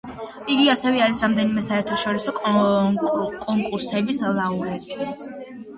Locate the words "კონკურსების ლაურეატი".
2.41-5.13